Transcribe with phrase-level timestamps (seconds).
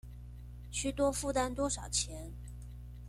[0.71, 2.33] 須多負擔多少錢